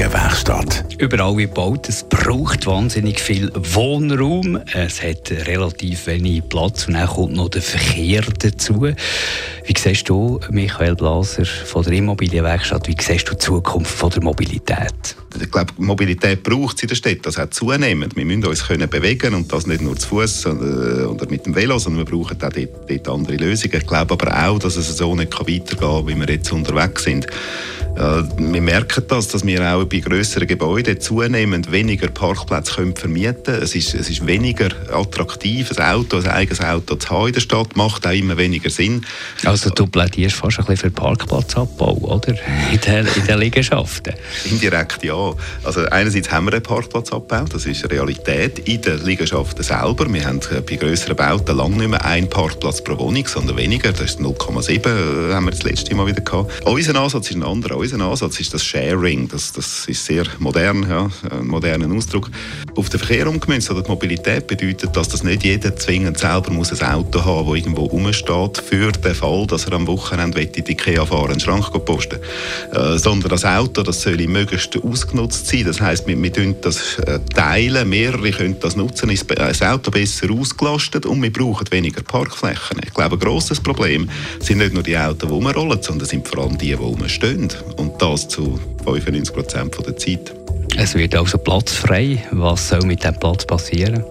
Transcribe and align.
Die 0.00 0.10
Werkstatt. 0.14 0.86
Überall 0.96 1.36
wie 1.36 1.42
gebaut, 1.42 1.86
es 1.90 2.04
braucht 2.04 2.66
wahnsinnig 2.66 3.20
viel 3.20 3.52
Wohnraum. 3.54 4.58
Es 4.72 5.02
hat 5.02 5.30
relativ 5.30 6.06
wenig 6.06 6.48
Platz 6.48 6.88
und 6.88 6.94
dann 6.94 7.06
kommt 7.06 7.34
noch 7.34 7.50
der 7.50 7.60
Verkehr 7.60 8.22
dazu. 8.38 8.80
Wie 8.80 9.74
siehst 9.76 10.08
du, 10.08 10.40
Michael 10.50 10.94
Blaser 10.94 11.44
von 11.44 11.84
der 11.84 11.92
Immobilienwerkstatt, 11.92 12.88
wie 12.88 12.96
siehst 12.98 13.28
du 13.28 13.32
die 13.32 13.40
Zukunft 13.40 13.90
von 13.90 14.08
der 14.08 14.22
Mobilität? 14.22 15.16
ich 15.38 15.50
glaube, 15.50 15.72
Mobilität 15.76 16.42
braucht 16.42 16.76
es 16.76 16.82
in 16.82 16.88
der 16.88 16.96
Stadt, 16.96 17.18
das 17.22 17.38
auch 17.38 17.50
zunehmend. 17.50 18.16
Wir 18.16 18.24
müssen 18.24 18.44
uns 18.46 18.66
können 18.66 18.88
bewegen 18.88 19.34
und 19.34 19.52
das 19.52 19.66
nicht 19.66 19.80
nur 19.80 19.96
zu 19.96 20.08
Fuß 20.08 20.46
oder 20.46 21.26
mit 21.28 21.46
dem 21.46 21.54
Velo, 21.54 21.78
sondern 21.78 22.06
wir 22.06 22.10
brauchen 22.10 22.36
auch 22.42 22.50
dort, 22.50 22.90
dort 22.90 23.08
andere 23.08 23.36
Lösungen. 23.36 23.76
Ich 23.76 23.86
glaube 23.86 24.14
aber 24.14 24.48
auch, 24.48 24.58
dass 24.58 24.76
es 24.76 24.96
so 24.96 25.14
nicht 25.14 25.32
weitergehen 25.32 25.78
kann, 25.78 26.08
wie 26.08 26.16
wir 26.16 26.28
jetzt 26.28 26.52
unterwegs 26.52 27.04
sind. 27.04 27.26
Äh, 27.96 28.22
wir 28.38 28.60
merken 28.60 29.04
das, 29.08 29.28
dass 29.28 29.44
wir 29.44 29.62
auch 29.62 29.84
bei 29.90 29.98
grösseren 29.98 30.46
Gebäuden 30.46 31.00
zunehmend 31.00 31.70
weniger 31.72 32.08
Parkplätze 32.08 32.74
können 32.74 32.96
vermieten 32.96 33.42
können. 33.44 33.62
Es 33.62 33.74
ist, 33.74 33.94
es 33.94 34.08
ist 34.08 34.26
weniger 34.26 34.68
attraktiv, 34.92 35.70
ein 35.76 35.84
Auto, 35.84 36.18
ein 36.18 36.26
eigenes 36.28 36.60
Auto 36.60 36.94
zu 36.94 37.10
haben 37.10 37.28
in 37.28 37.34
der 37.34 37.40
Stadt, 37.40 37.76
macht 37.76 38.06
auch 38.06 38.12
immer 38.12 38.36
weniger 38.36 38.70
Sinn. 38.70 39.04
Also 39.44 39.70
du 39.70 39.86
plädierst 39.86 40.36
fast 40.36 40.58
ein 40.58 40.64
bisschen 40.64 40.78
für 40.78 40.90
Parkplatzabbau, 40.90 41.96
oder? 41.96 42.34
In 42.72 42.80
den, 42.80 43.06
in 43.16 43.26
den 43.26 43.38
Liegenschaften? 43.38 44.14
Indirekt 44.44 45.02
ja. 45.04 45.34
Also 45.64 45.84
einerseits 45.86 46.30
haben 46.30 46.46
wir 46.46 46.52
einen 46.52 46.62
Parkplatzabbau, 46.62 47.44
das 47.44 47.66
ist 47.66 47.90
Realität 47.90 48.60
in 48.60 48.80
den 48.80 49.04
Liegenschaften 49.04 49.62
selber. 49.64 50.12
Wir 50.12 50.24
haben 50.24 50.40
bei 50.66 50.76
grösseren 50.76 51.16
Bauten 51.16 51.56
lange 51.56 51.76
nicht 51.76 51.88
mehr 51.88 52.04
einen 52.04 52.28
Parkplatz 52.28 52.82
pro 52.82 52.96
Wohnung, 52.98 53.26
sondern 53.26 53.56
weniger. 53.56 53.90
Das 53.90 54.02
ist 54.02 54.20
0,7 54.20 54.86
äh, 54.86 55.34
haben 55.34 55.46
wir 55.46 55.50
das 55.50 55.64
letzte 55.64 55.94
Mal 55.94 56.06
wieder 56.06 56.20
gehabt. 56.20 56.64
Unser 56.64 56.96
Ansatz 56.96 57.30
ist 57.30 57.36
ein 57.36 57.42
anderer. 57.42 57.76
Unser 57.76 58.00
Ansatz 58.00 58.38
ist 58.38 58.54
das 58.54 58.64
Sharing. 58.64 59.28
Das, 59.28 59.52
das 59.52 59.69
ist 59.86 60.04
sehr 60.04 60.24
modern, 60.38 60.88
ja, 60.88 61.10
ein 61.30 61.46
moderner 61.46 61.94
Ausdruck. 61.94 62.30
Auf 62.76 62.88
den 62.88 63.00
Verkehr 63.00 63.26
umgemünzt 63.26 63.70
oder 63.70 63.82
die 63.82 63.90
Mobilität 63.90 64.46
bedeutet, 64.46 64.96
dass 64.96 65.08
das 65.08 65.22
nicht 65.22 65.44
jeder 65.44 65.74
zwingend 65.76 66.18
selber 66.18 66.50
muss 66.50 66.72
ein 66.80 66.94
Auto 66.94 67.24
haben, 67.24 67.48
das 67.48 67.58
irgendwo 67.58 67.84
rumsteht, 67.84 68.58
für 68.58 68.92
den 68.92 69.14
Fall, 69.14 69.46
dass 69.46 69.66
er 69.66 69.72
am 69.72 69.86
Wochenende 69.86 70.40
in 70.40 70.52
die 70.52 70.72
Ikea 70.72 71.04
fahren, 71.04 71.32
einen 71.32 71.40
Schrank 71.40 71.72
posten 71.84 72.18
äh, 72.72 72.98
sondern 72.98 73.30
das 73.30 73.44
Auto, 73.44 73.82
das 73.82 74.02
soll 74.02 74.16
möglichst 74.26 74.76
ausgenutzt 74.82 75.46
sein. 75.46 75.64
Das 75.64 75.80
heisst, 75.80 76.06
wir, 76.06 76.20
wir 76.20 76.32
tun 76.32 76.56
das 76.60 76.98
äh, 77.00 77.18
teilen, 77.34 77.88
mehrere 77.88 78.30
können 78.30 78.56
das 78.60 78.76
nutzen, 78.76 79.10
ist 79.10 79.26
das 79.30 79.62
Auto 79.62 79.90
besser 79.90 80.30
ausgelastet 80.30 81.06
und 81.06 81.22
wir 81.22 81.32
brauchen 81.32 81.70
weniger 81.70 82.02
Parkflächen. 82.02 82.80
Ich 82.84 82.94
glaube, 82.94 83.16
ein 83.16 83.20
grosses 83.20 83.60
Problem 83.60 84.08
sind 84.40 84.58
nicht 84.58 84.74
nur 84.74 84.82
die 84.82 84.96
Autos, 84.96 85.28
die 85.28 85.34
rumrollen, 85.34 85.82
sondern 85.82 86.08
sind 86.08 86.26
vor 86.26 86.44
allem 86.44 86.56
die, 86.56 86.68
die 86.68 86.72
rumstehen. 86.74 87.48
Und 87.76 88.00
das 88.00 88.28
zu 88.28 88.58
95 88.84 89.34
Prozent 89.34 89.76
der 89.86 89.96
Zeit. 89.96 90.39
Es 90.76 90.94
wird 90.94 91.14
also 91.14 91.38
Platz 91.38 91.74
frei. 91.74 92.24
Was 92.30 92.68
soll 92.68 92.84
mit 92.84 93.02
diesem 93.02 93.16
Platz 93.16 93.44
passieren? 93.44 94.04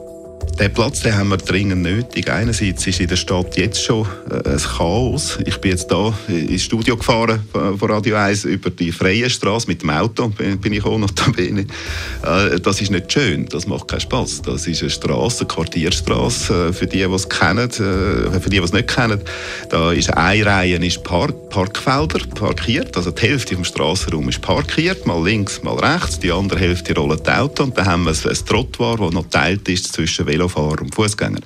Den 0.59 0.73
Platz 0.73 0.99
den 0.99 1.15
haben 1.15 1.29
wir 1.29 1.37
dringend 1.37 1.83
nötig. 1.83 2.29
Einerseits 2.29 2.85
ist 2.85 2.99
in 2.99 3.07
der 3.07 3.15
Stadt 3.15 3.55
jetzt 3.55 3.81
schon 3.81 4.05
äh, 4.29 4.49
ein 4.49 4.57
Chaos. 4.57 5.39
Ich 5.45 5.55
bin 5.59 5.71
jetzt 5.71 5.89
hier 5.89 6.13
ins 6.27 6.63
Studio 6.63 6.97
gefahren 6.97 7.39
von 7.53 7.89
Radio 7.89 8.17
1 8.17 8.43
über 8.43 8.69
die 8.69 8.91
freie 8.91 9.29
Straße 9.29 9.67
mit 9.67 9.83
dem 9.83 9.91
Auto. 9.91 10.27
Bin 10.27 10.73
ich 10.73 10.83
auch 10.83 10.97
noch 10.97 11.11
da. 11.11 11.27
Äh, 11.37 12.59
das 12.59 12.81
ist 12.81 12.91
nicht 12.91 13.13
schön. 13.13 13.45
Das 13.45 13.67
macht 13.67 13.87
keinen 13.87 14.01
Spaß. 14.01 14.41
Das 14.41 14.67
ist 14.67 14.81
eine 14.81 14.89
Straße, 14.89 15.39
eine 15.39 15.47
Quartierstraße 15.47 16.67
äh, 16.67 16.73
für 16.73 16.87
die, 16.87 16.97
die 16.97 17.03
es 17.03 17.29
kennen, 17.29 17.71
für 17.71 18.41
die, 18.43 18.49
die 18.49 18.57
es 18.57 18.73
nicht 18.73 18.93
kennen. 18.93 19.21
Da 19.69 19.93
ist 19.93 20.13
eine 20.13 20.45
Reihe 20.45 20.85
ist 20.85 21.05
Park, 21.05 21.49
Parkfelder 21.51 22.19
parkiert. 22.35 22.97
Also 22.97 23.11
die 23.11 23.21
Hälfte 23.21 23.55
vom 23.55 23.63
Straßenraum 23.63 24.27
ist 24.27 24.41
parkiert, 24.41 25.05
mal 25.05 25.23
links, 25.23 25.63
mal 25.63 25.75
rechts. 25.75 26.19
Die 26.19 26.33
andere 26.33 26.59
Hälfte 26.59 26.93
rollen 26.95 27.19
die 27.25 27.29
Auto 27.29 27.63
und 27.63 27.77
dann 27.77 27.85
haben 27.85 28.03
wir 28.03 28.11
ein 28.11 28.45
Trottoir, 28.45 28.97
das 28.97 29.13
noch 29.13 29.23
geteilt 29.23 29.69
ist 29.69 29.93
zwischen 29.93 30.27
Velo 30.27 30.48
Velofahrer 30.49 30.81
und 30.81 30.95
Fußgänger. 30.95 31.39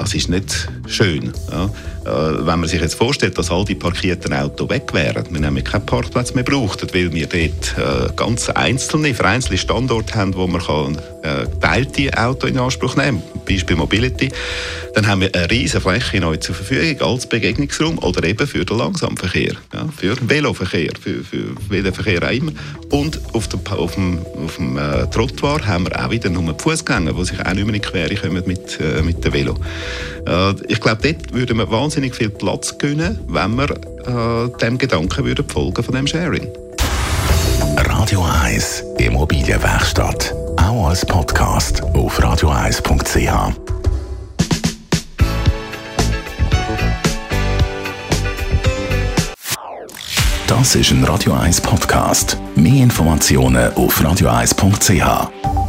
Das 0.00 0.14
ist 0.14 0.30
nicht 0.30 0.66
schön. 0.86 1.30
Ja. 1.52 1.64
Äh, 2.06 2.46
wenn 2.46 2.60
man 2.60 2.66
sich 2.66 2.80
jetzt 2.80 2.94
vorstellt, 2.94 3.36
dass 3.36 3.50
all 3.50 3.66
die 3.66 3.74
parkierten 3.74 4.32
Autos 4.32 4.70
weg 4.70 4.94
wären, 4.94 5.26
wir 5.28 5.40
nämlich 5.40 5.66
keinen 5.66 5.84
Parkplatz 5.84 6.32
mehr 6.32 6.42
brauchen, 6.42 6.88
weil 6.94 7.12
wir 7.12 7.26
dort 7.26 7.76
äh, 7.76 8.10
ganz 8.16 8.48
einzelne, 8.48 9.12
vereinzelte 9.12 9.58
Standorte 9.58 10.14
haben, 10.14 10.34
wo 10.34 10.46
man 10.46 10.62
kann, 10.62 10.98
äh, 11.22 11.44
geteilte 11.44 12.16
Autos 12.16 12.48
in 12.48 12.58
Anspruch 12.58 12.96
nehmen 12.96 13.20
kann, 13.20 13.42
Beispiel 13.44 13.76
Mobility, 13.76 14.30
dann 14.94 15.06
haben 15.06 15.20
wir 15.20 15.34
eine 15.34 15.50
riesige 15.50 15.82
Fläche 15.82 16.20
neu 16.20 16.36
zur 16.38 16.54
Verfügung 16.54 17.06
als 17.06 17.26
Begegnungsraum 17.26 17.98
oder 17.98 18.24
eben 18.24 18.46
für 18.46 18.64
den 18.64 18.78
Langsamverkehr, 18.78 19.54
ja, 19.74 19.86
für 19.94 20.16
den 20.16 20.30
Veloverkehr, 20.30 20.92
für, 20.98 21.22
für 21.22 21.54
welchen 21.68 21.92
Verkehr 21.92 22.22
auch 22.26 22.32
immer. 22.32 22.52
Und 22.90 23.20
auf 23.34 23.48
dem, 23.48 23.60
auf 23.66 23.94
dem, 23.94 24.18
auf 24.42 24.56
dem 24.56 24.78
äh, 24.78 25.06
Trottoir 25.10 25.66
haben 25.66 25.86
wir 25.86 26.04
auch 26.04 26.10
wieder 26.10 26.30
nur 26.30 26.58
Fußgänger, 26.58 27.12
die 27.12 27.24
sich 27.24 27.38
auch 27.38 27.52
nicht 27.52 27.66
mehr 27.66 27.74
in 27.74 27.80
die 27.82 27.88
Quere 27.88 28.14
kommen 28.14 28.42
mit, 28.46 28.80
äh, 28.80 29.02
mit 29.02 29.22
dem 29.24 29.32
Velo. 29.32 29.56
Äh, 30.26 30.54
ich 30.68 30.80
glaube, 30.80 31.00
dort 31.02 31.32
würde 31.32 31.54
man 31.54 31.70
wahnsinnig 31.70 32.14
viel 32.14 32.30
Platz 32.30 32.76
gewinnen, 32.76 33.18
wenn 33.28 33.54
wir 33.56 33.70
äh, 33.70 34.58
dem 34.58 34.78
Gedanken 34.78 35.24
würden 35.24 35.48
folgen 35.48 35.82
von 35.82 35.94
dem 35.94 36.06
Sharing. 36.06 36.48
Radio 37.76 38.24
1 38.44 38.84
Immobilienwerkstatt. 38.98 40.34
Auch 40.56 40.88
als 40.88 41.04
Podcast 41.06 41.82
auf 41.82 42.18
radio1.ch. 42.20 43.70
Das 50.46 50.74
ist 50.74 50.90
ein 50.90 51.04
Radio 51.04 51.32
1 51.32 51.60
Podcast. 51.60 52.36
Mehr 52.56 52.82
Informationen 52.82 53.72
auf 53.74 54.00
radio1.ch. 54.00 55.59